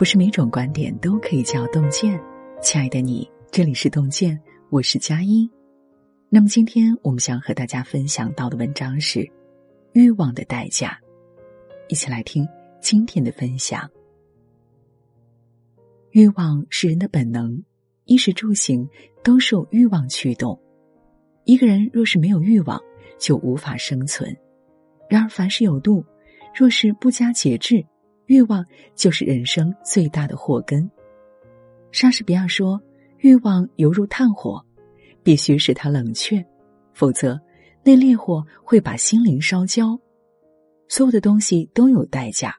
[0.00, 2.18] 不是每种观点都可以叫洞见。
[2.62, 5.46] 亲爱的你，这里是洞见，我是佳音。
[6.30, 9.20] 那么今天我们想和大家分享到的文章是
[9.92, 10.98] 《欲望的代价》，
[11.90, 12.48] 一起来听
[12.80, 13.86] 今天的分享。
[16.12, 17.62] 欲望是人的本能，
[18.06, 18.88] 衣食住行
[19.22, 20.58] 都受欲望驱动。
[21.44, 22.80] 一个人若是没有欲望，
[23.18, 24.34] 就无法生存。
[25.10, 26.02] 然而凡事有度，
[26.54, 27.84] 若是不加节制。
[28.30, 30.88] 欲望就是人生最大的祸根。
[31.90, 32.80] 莎士比亚说
[33.18, 34.64] ：“欲望犹如炭火，
[35.24, 36.40] 必须使它冷却，
[36.92, 37.40] 否则
[37.82, 39.98] 那烈火会把心灵烧焦。”
[40.86, 42.54] 所有的东西都有代价，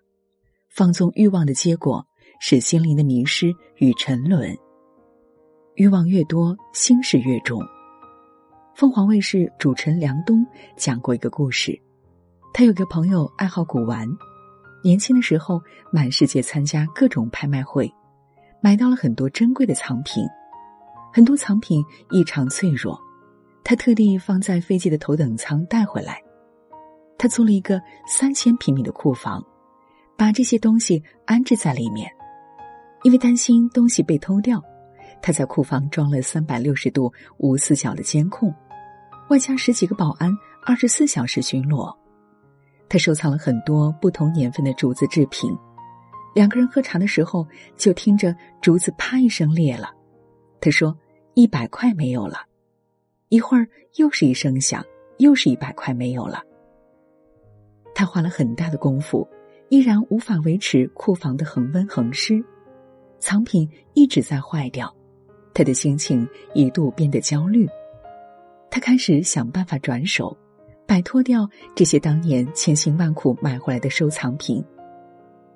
[0.68, 2.06] 放纵欲望的结果
[2.42, 4.54] 是心灵的迷失与沉沦。
[5.76, 7.62] 欲望越多，心事越重。
[8.76, 11.82] 凤凰卫视主持人梁冬讲过一个故事，
[12.54, 14.06] 他有个朋友爱好古玩。
[14.84, 17.91] 年轻的时候，满世界参加各种拍卖会，
[18.62, 20.26] 买到了很多珍贵的藏品。
[21.13, 22.99] 很多藏品异常脆弱，
[23.63, 26.21] 他特地放在飞机的头等舱带回来。
[27.18, 29.46] 他租了一个三千平米的库房，
[30.18, 32.10] 把这些东西安置在里面。
[33.04, 34.63] 因为担心东西被偷掉，
[35.21, 38.54] 他在库房装了三百六十度无死角的监控，
[39.29, 40.32] 外加十几个保安，
[40.66, 42.01] 二十四小时巡逻。
[42.92, 45.50] 他收藏了很多不同年份的竹子制品，
[46.36, 47.48] 两个人喝茶的时候，
[47.78, 49.90] 就听着竹子啪一声裂了。
[50.60, 50.94] 他说
[51.34, 52.40] ：“一百块没有了。”
[53.32, 54.84] 一会儿又是一声响，
[55.20, 56.44] 又是一百块没有了。
[57.96, 59.26] 他花了很大的功夫，
[59.70, 62.44] 依然无法维持库房的恒温恒湿，
[63.20, 64.94] 藏品一直在坏掉，
[65.53, 67.66] 他的心情一度变得焦虑。
[68.69, 70.38] 他开始想办法转手。
[70.85, 74.63] 摆脱掉这些当年千辛万苦买回来的收藏品，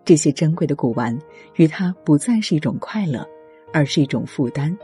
[0.05, 1.17] 这些珍贵的古玩
[1.55, 3.27] 与他不再是一种快乐，
[3.73, 4.75] 而是一种负担。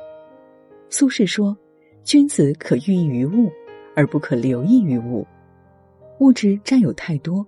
[0.89, 1.57] 苏轼说
[2.03, 3.49] ：“君子可寓意于物，
[3.95, 5.25] 而不可留意于物。
[6.19, 7.45] 物质占有太多，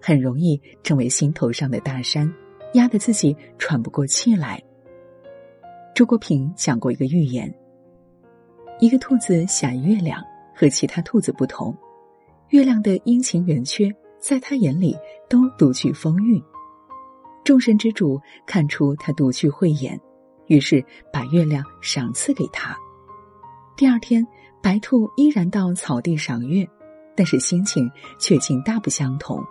[0.00, 2.32] 很容易成为心头上的大山，
[2.72, 4.62] 压得自己喘不过气来。”
[5.94, 7.54] 周国平讲过一个寓言：
[8.80, 10.22] 一个兔子想月亮，
[10.54, 11.76] 和其他兔子不同。
[12.50, 13.90] 月亮的阴晴圆缺，
[14.20, 14.96] 在他眼里
[15.28, 16.40] 都独具风韵。
[17.44, 20.00] 众神之主看出他独具慧眼，
[20.46, 22.76] 于是把月亮赏赐给他。
[23.76, 24.26] 第二天，
[24.62, 26.66] 白兔依然到草地赏月，
[27.16, 29.44] 但是心情却竟大不相同。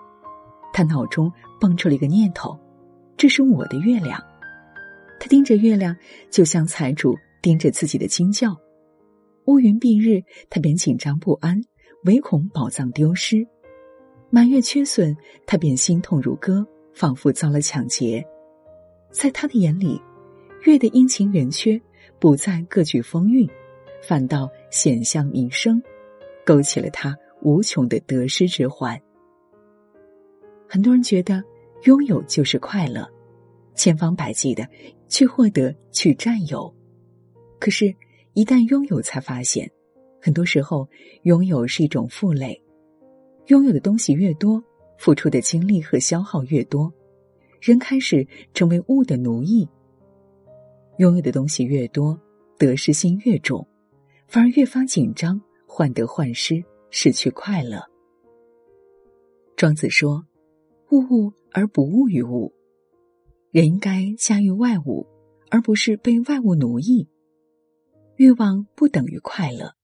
[0.74, 2.58] 他脑中蹦出了一个念头：
[3.18, 4.22] 这是我的月亮。
[5.20, 5.96] 他盯着月亮，
[6.30, 8.56] 就像财主盯着自己的金窖。
[9.46, 11.62] 乌云蔽日，他便紧张不安。
[12.06, 13.46] 唯恐宝藏丢失，
[14.30, 15.16] 满月缺损，
[15.48, 18.24] 他便心痛如割，仿佛遭了抢劫。
[19.10, 20.00] 在他的眼里，
[20.66, 21.82] 月的阴晴圆缺
[22.20, 23.50] 不再各具风韵，
[24.04, 25.82] 反倒险象弥生，
[26.46, 29.00] 勾起了他无穷的得失之患。
[30.70, 31.44] 很多人觉得
[31.86, 33.10] 拥有就是快乐，
[33.74, 34.68] 千方百计的
[35.08, 36.72] 去获得、去占有，
[37.60, 37.92] 可是，
[38.34, 39.68] 一旦拥有，才发现。
[40.26, 40.90] 很多时候，
[41.22, 42.60] 拥有是一种负累。
[43.46, 44.60] 拥有的东西越多，
[44.98, 46.92] 付出的精力和消耗越多，
[47.62, 49.70] 人开始成为物的奴役。
[50.98, 52.20] 拥有的东西越多，
[52.58, 53.68] 得失心越重，
[54.28, 57.80] 反而越发紧张，患得患失，失去快乐。
[59.56, 60.26] 庄子说
[60.90, 62.52] ：“物物而不物于物。”
[63.54, 65.06] 人应该驾驭外物，
[65.52, 67.08] 而不是被外物奴役。
[68.16, 69.75] 欲望不等于快乐。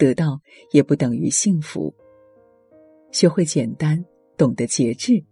[0.00, 0.40] 得到
[0.72, 1.94] 也不等于幸福。
[3.12, 4.02] 学会简单，
[4.34, 5.22] 懂得节制，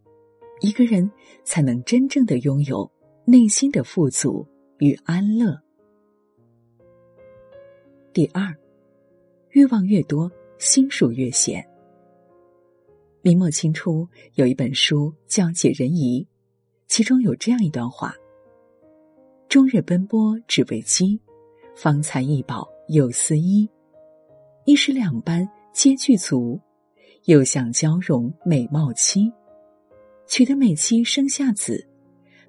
[0.61, 1.11] 一个人
[1.43, 2.91] 才能真正的拥有
[3.25, 4.47] 内心的富足
[4.77, 5.59] 与安乐。
[8.13, 8.55] 第二，
[9.53, 11.67] 欲望越多，心术越险。
[13.23, 16.23] 明末清初有一本书叫《解人疑》，
[16.89, 18.15] 其中有这样一段话
[19.49, 21.19] ：“终日奔波只为饥，
[21.75, 23.67] 方才易饱又思衣。”
[24.69, 26.61] 一时两般皆具足，
[27.25, 29.33] 又想娇容美貌妻，
[30.27, 31.89] 娶得美妻生下子，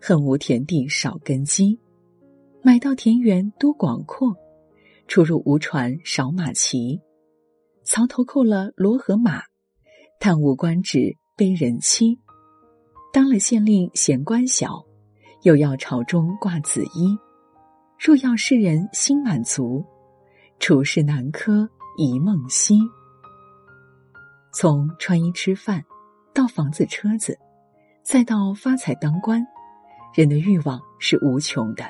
[0.01, 1.80] 恨无田地少根基，
[2.62, 4.36] 买到田园多广阔，
[5.07, 7.00] 出入无船少马骑，
[7.86, 9.42] 槽头扣了骡和马，
[10.19, 12.19] 叹无官职悲人妻，
[13.13, 14.86] 当了县令嫌官小，
[15.44, 17.18] 又要朝中挂紫衣，
[17.98, 19.81] 若要世人心满足，
[20.60, 21.65] 处事难科。
[22.01, 22.80] 一梦兮，
[24.54, 25.84] 从穿衣吃饭，
[26.34, 27.38] 到房子车子，
[28.04, 29.46] 再到发财当官，
[30.16, 31.84] 人的欲望是无穷的。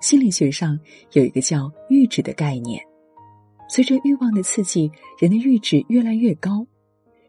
[0.00, 0.80] 心理学上
[1.12, 2.82] 有一个叫“阈值”的概念，
[3.68, 6.66] 随着欲望的刺激，人的阈值越来越高，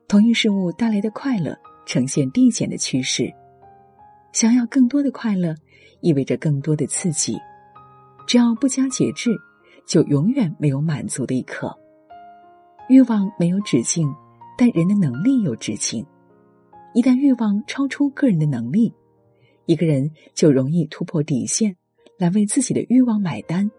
[0.08, 1.54] 同一事物带来的快乐
[1.86, 3.30] 呈现递减的趋势。
[4.32, 5.54] 想要更多的快乐，
[6.00, 7.38] 意味着更多的刺激。
[8.26, 9.38] 只要不加节制，
[9.90, 11.76] 就永远没有满足的一刻。
[12.90, 14.08] 欲望没有止境，
[14.56, 16.06] 但人的能力有止境。
[16.94, 18.94] 一旦欲望超出个人的能力，
[19.66, 21.76] 一个人就容易突破底线，
[22.18, 23.70] 来为自己的欲望买单。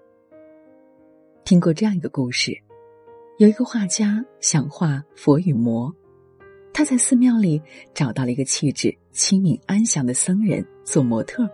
[1.44, 2.52] 听过这样一个故事：
[3.38, 5.92] 有一个画家想画佛与魔。
[6.72, 7.60] 他在寺庙里
[7.94, 11.48] 找到了一个气质清明安详的僧人做模特，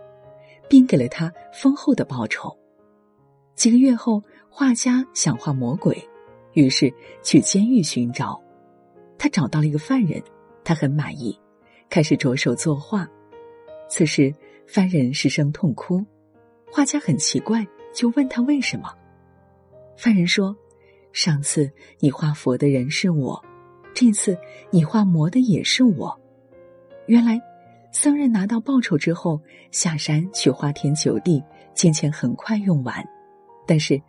[0.67, 2.55] 并给了他丰厚的报酬。
[3.57, 4.21] 几个月后，
[4.51, 5.97] 画家想画魔鬼，
[6.53, 6.93] 于是
[7.23, 8.39] 去监狱寻找。
[9.17, 10.21] 他找到了一个犯人，
[10.63, 11.35] 他很满意，
[11.89, 13.09] 开始着手作画。
[13.89, 14.31] 此时，
[14.67, 16.05] 犯人失声痛哭，
[16.71, 17.65] 画家很奇怪，
[17.95, 18.93] 就问他为什么。
[19.97, 20.55] 犯人说
[21.11, 21.67] ：“上次
[21.97, 23.43] 你画佛的人是我。”
[23.91, 24.37] 这次
[24.69, 26.15] 你画魔的也是我。
[27.07, 27.41] 原来，
[27.91, 31.43] 僧人拿到报酬之后，下山去花天酒地，
[31.73, 33.03] 金钱很快用完，
[33.67, 34.01] 但是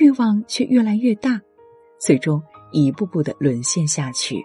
[0.00, 1.40] 欲望却越来越大，
[2.00, 2.42] 最终
[2.72, 4.44] 一步步的沦陷下去。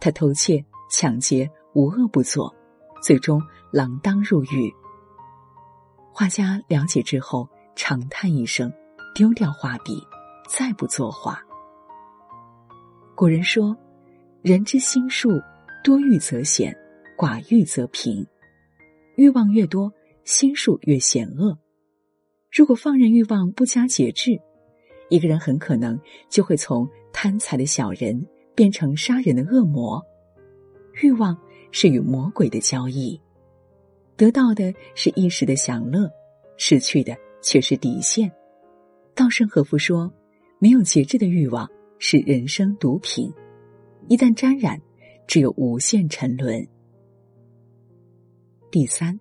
[0.00, 2.52] 他偷窃、抢劫，无恶不作，
[3.02, 3.40] 最终
[3.72, 4.74] 锒铛入狱。
[6.10, 8.72] 画家了解之后，长叹一声，
[9.14, 10.02] 丢掉画笔，
[10.48, 11.40] 再不作画。
[13.14, 13.76] 古人说。
[14.42, 15.30] 人之心术，
[15.82, 16.72] 多欲则险，
[17.18, 18.24] 寡欲则平。
[19.16, 19.92] 欲望越多，
[20.22, 21.58] 心术越险恶。
[22.56, 24.40] 如果放任欲望不加节制，
[25.10, 26.00] 一个人很可能
[26.30, 30.02] 就会从贪财的小人变成杀人的恶魔。
[31.02, 31.36] 欲望
[31.70, 33.20] 是与魔鬼的交易，
[34.16, 36.10] 得到的是一时的享乐，
[36.56, 38.32] 失去的却是底线。
[39.14, 40.10] 稻盛和夫说
[40.58, 43.30] ：“没有节制的欲望是人生毒品。”
[44.08, 44.80] 一旦沾染，
[45.26, 46.66] 只有无限沉沦。
[48.70, 49.20] 第三，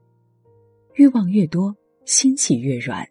[0.93, 3.05] 欲望越多，心气越软。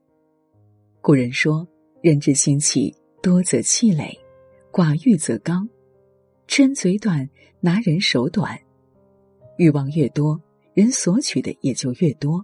[1.05, 1.69] 古人说
[2.01, 2.91] ：“人之心气
[3.23, 4.19] 多则气馁，
[4.73, 5.69] 寡欲则刚。
[6.49, 7.29] 吃人嘴短，
[7.61, 8.59] 拿人手短。
[9.59, 10.41] 欲望越多，
[10.73, 12.43] 人索取的也就越多，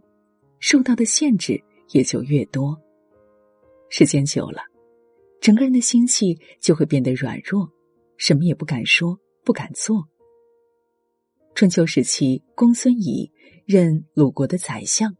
[0.59, 1.59] 受到的限制
[1.93, 2.79] 也就越多。
[3.89, 4.61] 时间久了，
[5.41, 7.67] 整个人的心气就会变得软弱。”
[8.19, 10.07] 什么也不敢说，不敢做。
[11.55, 13.33] 春秋时期，公孙仪
[13.65, 15.17] 任鲁国的宰相，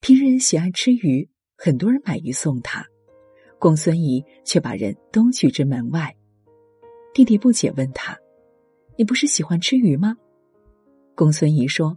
[0.00, 2.86] 平日喜爱吃鱼，很多人买鱼送他，
[3.58, 6.14] 公孙仪却把人都拒之门外。
[7.14, 8.16] 弟弟不解问他
[8.96, 10.16] ：“你不是喜欢吃鱼吗？”
[11.16, 11.96] 公孙仪说：“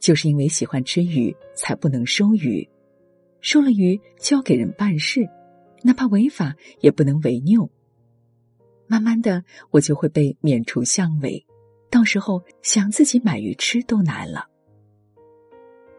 [0.00, 2.66] 就是因为喜欢吃鱼，才不能收鱼。
[3.42, 5.28] 收了鱼就要给人办事，
[5.82, 7.70] 哪怕违法也不能违拗。”
[8.88, 11.44] 慢慢的，我就会被免除相违，
[11.90, 14.48] 到时候想自己买鱼吃都难了。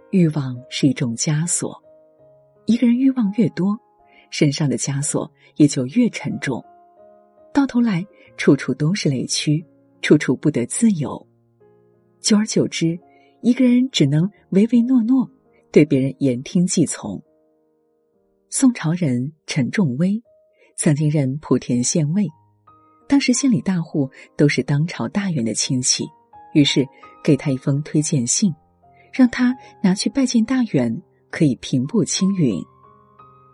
[0.09, 1.83] 欲望是一种枷锁，
[2.65, 3.79] 一个人欲望越多，
[4.31, 6.63] 身上的枷锁也就越沉重，
[7.53, 8.05] 到头来
[8.37, 9.63] 处处都是雷区，
[10.01, 11.27] 处处不得自由。
[12.19, 12.99] 久而久之，
[13.41, 15.29] 一个人只能唯唯诺诺，
[15.71, 17.21] 对别人言听计从。
[18.49, 20.21] 宋朝人陈仲威，
[20.75, 22.27] 曾经任莆田县尉。
[23.07, 26.03] 当时县里大户都是当朝大员的亲戚，
[26.55, 26.83] 于是
[27.23, 28.51] 给他一封推荐信，
[29.13, 30.99] 让他拿去拜见大员，
[31.35, 32.63] 可以平步青云。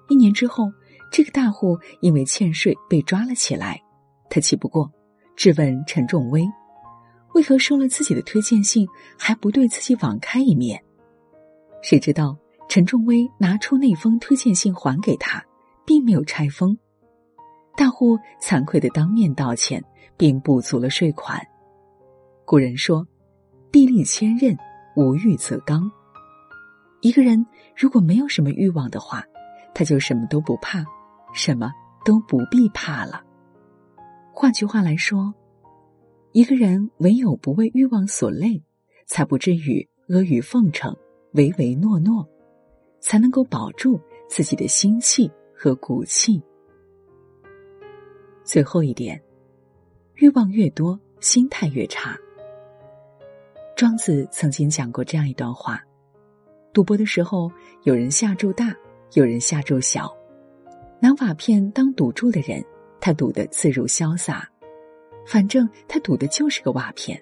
[0.07, 0.71] 一年之后，
[1.11, 3.81] 这个大户因为欠税被抓了起来，
[4.29, 4.87] 他气不过，
[5.35, 6.47] 质问陈仲威
[7.33, 10.79] ：“为何收了自己的推荐信还不对自己网开一面？”
[11.81, 12.37] 谁知道
[12.69, 15.43] 陈仲威拿出那封推荐信还给他，
[15.83, 16.77] 并没有拆封。
[17.75, 19.83] 大户惭愧的当面道歉，
[20.17, 21.41] 并补足了税款。
[22.45, 23.07] 古人说
[23.73, 24.55] ：“地利千仞，
[24.95, 25.91] 无欲则刚。”
[27.01, 29.25] 一个人如果没有什么欲望的话，
[29.73, 30.83] 他就什么都不怕，
[31.33, 31.71] 什么
[32.05, 33.23] 都不必怕了。
[34.31, 35.33] 换句话来说，
[36.31, 38.63] 一个人唯有不为欲望所累，
[39.07, 40.95] 才不至于阿谀奉承、
[41.33, 42.27] 唯唯诺诺，
[42.99, 46.41] 才能够保住自己的心气和骨气。
[48.43, 49.21] 最后一点，
[50.15, 52.15] 欲望越多，心态越差。
[53.75, 55.81] 庄子曾经讲过这样一段话：
[56.73, 57.51] 赌博的时候，
[57.83, 58.73] 有人下注大，
[59.13, 60.09] 有人下注小。
[61.01, 62.63] 拿瓦片当赌注的人，
[62.99, 64.47] 他赌得自如潇洒，
[65.25, 67.17] 反正他赌的就是个瓦片；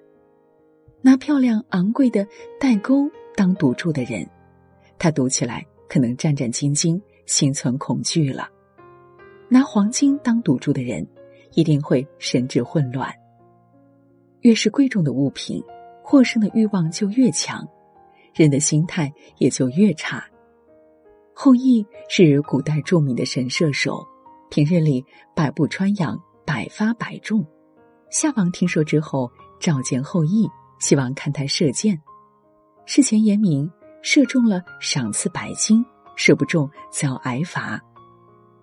[1.01, 2.27] 拿漂亮昂贵的
[2.59, 4.27] 代沟当赌注的人，
[4.99, 8.43] 他赌起来可能战战兢兢、心存恐惧了；
[9.47, 11.07] 拿黄金当赌注的人，
[11.53, 13.11] 一定会神志混乱。
[14.41, 15.63] 越是贵重的物品，
[16.03, 17.67] 获胜的欲望就越强，
[18.33, 20.23] 人的心态也就越差。
[21.33, 24.05] 后羿是古代著名的神射手，
[24.49, 25.05] 平日里
[25.35, 27.45] 百步穿杨，百发百中。
[28.09, 31.99] 夏王听说之后，召见后羿，希望看他射箭。
[32.85, 33.71] 事前言明，
[34.01, 37.79] 射中了赏赐百金，射不中遭挨罚。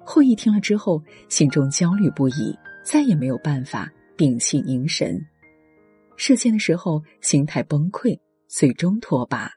[0.04, 2.54] 后羿听了之后，心中焦虑不已，
[2.84, 5.18] 再也没有办法屏气凝神。
[6.16, 9.48] 射箭的时候，心态崩溃，最终脱靶。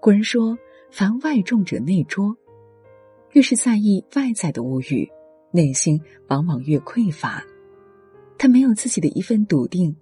[0.00, 0.58] 古人说
[0.90, 2.36] ：“凡外重者内拙。”
[3.32, 5.08] 越是在意外在的物欲，
[5.50, 7.44] 内心往往越匮乏。
[8.38, 9.94] 他没有自己的一份笃定，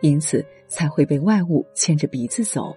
[0.00, 2.74] 因此才会被外物牵着鼻子走。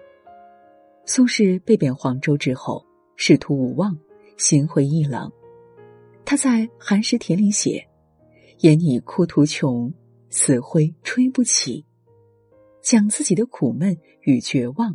[1.04, 2.84] 苏轼被贬黄州之后，
[3.16, 3.96] 仕途无望，
[4.36, 5.30] 心灰意冷。
[6.24, 7.86] 他在《寒食帖》里写
[8.60, 9.92] ：“言你枯途穷，
[10.30, 11.84] 死灰吹不起。”
[12.84, 14.94] 讲自己的苦闷与绝望。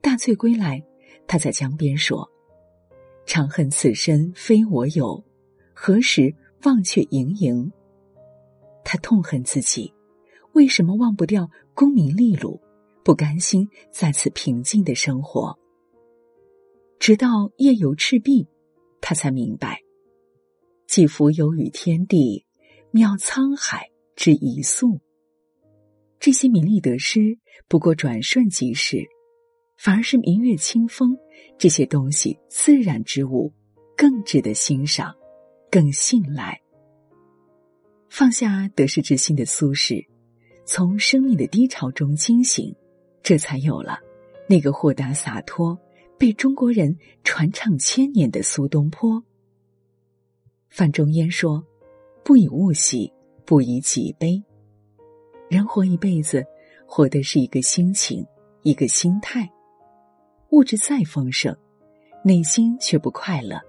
[0.00, 0.80] 大醉归来，
[1.26, 2.30] 他在江边说
[3.26, 5.24] ：“长恨此身非我有，
[5.74, 7.72] 何时忘却营营。”
[8.84, 9.92] 他痛恨自己，
[10.52, 12.60] 为什么忘不掉功名利禄，
[13.02, 15.58] 不甘心在此平静的生活？
[17.00, 18.46] 直到夜游赤壁，
[19.00, 19.80] 他才明白，
[20.86, 22.46] 既浮游于天地，
[22.92, 25.00] 渺沧海之一粟。
[26.18, 29.06] 这些名利得失不过转瞬即逝，
[29.76, 31.16] 反而是明月清风
[31.58, 33.52] 这些东西自然之物，
[33.96, 35.14] 更值得欣赏，
[35.70, 36.60] 更信赖。
[38.08, 40.06] 放下得失之心的苏轼，
[40.64, 42.74] 从生命的低潮中惊醒，
[43.22, 43.98] 这才有了
[44.48, 45.78] 那个豁达洒脱、
[46.16, 49.22] 被中国人传唱千年的苏东坡。
[50.70, 51.66] 范仲淹说
[52.24, 53.12] ：“不以物喜，
[53.44, 54.42] 不以己悲。”
[55.48, 56.44] 人活一辈子，
[56.86, 58.26] 活的是一个心情，
[58.62, 59.48] 一个心态。
[60.50, 61.56] 物质再丰盛，
[62.24, 63.60] 内心却不快乐，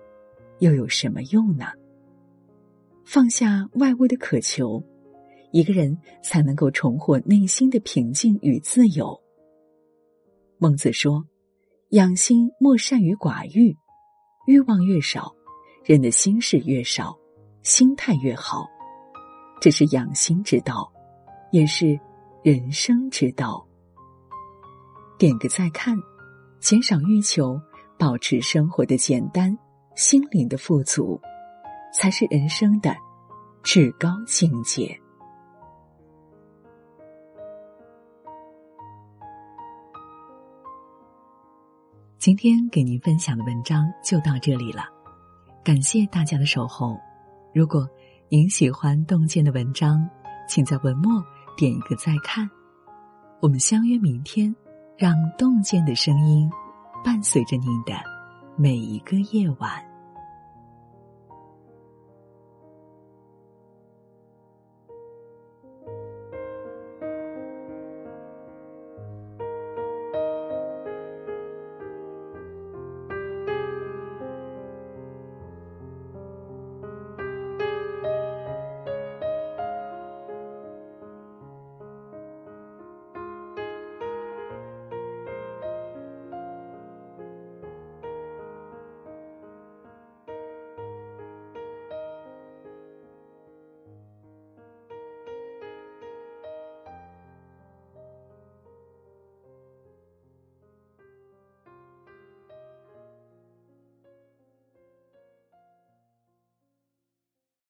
[0.60, 1.66] 又有什么用呢？
[3.06, 4.84] 放下外物的渴求，
[5.52, 9.16] 一个人才能够重获内心的平静与自由。
[10.58, 11.24] 孟子说
[11.92, 13.78] ：“养心莫善于寡欲，
[14.48, 15.32] 欲望越少，
[15.86, 17.16] 人的心事越少，
[17.62, 18.66] 心态越好。
[19.62, 20.92] 这是养心之道，
[21.52, 22.00] 也是
[22.44, 23.66] 人生之道。”
[25.18, 25.98] 点个再看，
[26.60, 27.60] 减少欲求，
[27.98, 29.58] 保持生活的简单，
[29.96, 31.20] 心灵的富足。
[31.94, 32.96] 才是人生的
[33.64, 34.96] 至高境界。
[42.20, 44.84] 今天给您分享的文章就到这里了，
[45.64, 47.00] 感谢大家的守候。
[47.52, 47.90] 如果
[48.30, 50.08] 您喜欢洞见的文章，
[50.48, 51.24] 请在文末
[51.58, 52.50] 点一个再看。
[53.42, 54.56] 我们相约明天，
[54.98, 56.50] 让洞见的声音
[57.04, 57.94] 伴随着您的
[58.56, 59.87] 每一个夜晚。